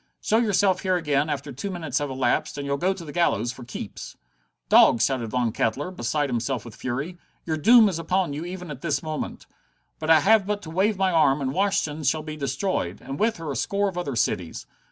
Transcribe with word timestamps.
Show 0.19 0.37
yourself 0.39 0.79
here 0.81 0.95
again 0.95 1.29
after 1.29 1.51
two 1.51 1.69
minutes 1.69 1.99
have 1.99 2.09
elapsed, 2.09 2.57
and 2.57 2.65
you'll 2.65 2.77
go 2.77 2.91
to 2.91 3.05
the 3.05 3.11
gallows 3.11 3.51
for 3.51 3.63
keeps." 3.63 4.17
"Dogs!" 4.67 5.05
shouted 5.05 5.27
Von 5.29 5.51
Kettler, 5.51 5.91
beside 5.91 6.27
himself 6.27 6.65
with 6.65 6.75
fury. 6.75 7.19
"Your 7.45 7.55
doom 7.55 7.87
is 7.87 7.99
upon 7.99 8.33
you 8.33 8.43
even 8.43 8.71
at 8.71 8.81
this 8.81 9.03
moment. 9.03 9.45
I 10.01 10.21
have 10.21 10.47
but 10.47 10.63
to 10.63 10.71
wave 10.71 10.97
my 10.97 11.11
arm, 11.11 11.39
and 11.39 11.53
Washington 11.53 12.03
shall 12.03 12.23
be 12.23 12.35
destroyed, 12.35 12.99
and 12.99 13.19
with 13.19 13.37
her 13.37 13.51
a 13.51 13.55
score 13.55 13.89
of 13.89 13.95
other 13.95 14.15
cities. 14.15 14.65